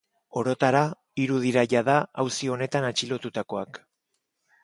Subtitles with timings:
[0.39, 0.79] Orotara
[1.23, 3.81] hiru dira jada auzi honetan atxilotutakoak.